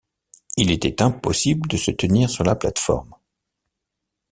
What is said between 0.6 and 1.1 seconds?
était